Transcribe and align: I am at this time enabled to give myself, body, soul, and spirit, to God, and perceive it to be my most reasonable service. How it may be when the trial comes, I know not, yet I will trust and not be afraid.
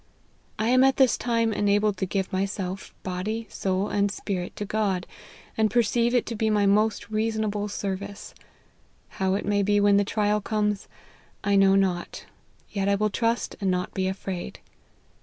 I 0.57 0.69
am 0.69 0.83
at 0.83 0.97
this 0.97 1.15
time 1.15 1.53
enabled 1.53 1.97
to 1.97 2.07
give 2.07 2.33
myself, 2.33 2.91
body, 3.03 3.45
soul, 3.51 3.89
and 3.89 4.09
spirit, 4.09 4.55
to 4.55 4.65
God, 4.65 5.05
and 5.55 5.69
perceive 5.69 6.15
it 6.15 6.25
to 6.25 6.35
be 6.35 6.49
my 6.49 6.65
most 6.65 7.11
reasonable 7.11 7.67
service. 7.67 8.33
How 9.21 9.35
it 9.35 9.45
may 9.45 9.61
be 9.61 9.79
when 9.79 9.97
the 9.97 10.03
trial 10.03 10.41
comes, 10.41 10.87
I 11.43 11.55
know 11.55 11.75
not, 11.75 12.25
yet 12.71 12.89
I 12.89 12.95
will 12.95 13.11
trust 13.11 13.55
and 13.61 13.69
not 13.69 13.93
be 13.93 14.07
afraid. 14.07 14.57